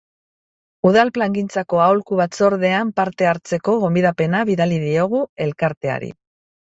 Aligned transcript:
Udal 0.91 1.11
plangintzako 1.17 1.81
aholku 1.87 2.17
batzordean 2.21 2.93
parte 3.01 3.29
hartzeko 3.33 3.77
gonbidapena 3.85 4.41
bidali 4.51 4.81
diogu 4.87 5.21
elkarteari. 5.47 6.11